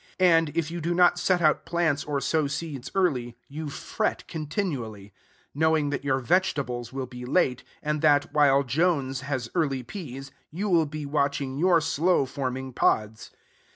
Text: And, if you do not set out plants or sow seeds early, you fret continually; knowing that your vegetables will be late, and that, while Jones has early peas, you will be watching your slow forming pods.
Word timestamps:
And, 0.19 0.49
if 0.57 0.71
you 0.71 0.81
do 0.81 0.95
not 0.95 1.19
set 1.19 1.43
out 1.43 1.63
plants 1.63 2.03
or 2.05 2.19
sow 2.19 2.47
seeds 2.47 2.89
early, 2.95 3.37
you 3.47 3.69
fret 3.69 4.27
continually; 4.27 5.13
knowing 5.53 5.91
that 5.91 6.03
your 6.03 6.17
vegetables 6.17 6.91
will 6.91 7.05
be 7.05 7.23
late, 7.23 7.63
and 7.83 8.01
that, 8.01 8.33
while 8.33 8.63
Jones 8.63 9.21
has 9.21 9.51
early 9.53 9.83
peas, 9.83 10.31
you 10.49 10.69
will 10.69 10.87
be 10.87 11.05
watching 11.05 11.59
your 11.59 11.79
slow 11.81 12.25
forming 12.25 12.73
pods. 12.73 13.29